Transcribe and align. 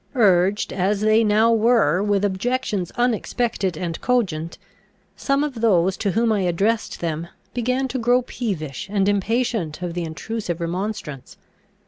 Urged, 0.15 0.73
as 0.73 1.01
they 1.01 1.23
now 1.23 1.53
were, 1.53 2.01
with 2.01 2.25
objections 2.25 2.91
unexpected 2.95 3.77
and 3.77 4.01
cogent, 4.01 4.57
some 5.15 5.43
of 5.43 5.61
those 5.61 5.95
to 5.97 6.09
whom 6.13 6.31
I 6.31 6.39
addressed 6.41 7.01
them 7.01 7.27
began 7.53 7.87
to 7.89 7.99
grow 7.99 8.23
peevish 8.23 8.89
and 8.89 9.07
impatient 9.07 9.83
of 9.83 9.93
the 9.93 10.03
intrusive 10.03 10.59
remonstrance. 10.59 11.37